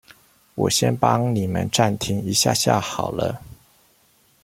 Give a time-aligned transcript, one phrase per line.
[0.55, 3.43] 我先幫你們暫停一下下好了